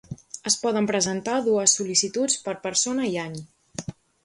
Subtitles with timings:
[0.49, 3.39] Es poden presentar dues sol·licituds per persona i any.